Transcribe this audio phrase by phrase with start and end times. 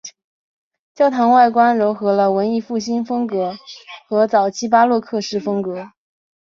[0.95, 3.53] 教堂外观揉合了文艺复兴式风格
[4.07, 5.91] 和早期巴洛克式风格。